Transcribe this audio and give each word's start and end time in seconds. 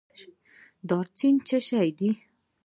دارچینی 0.89 1.41
څه 1.47 1.57
شی 1.67 1.89
دی؟ 1.97 2.09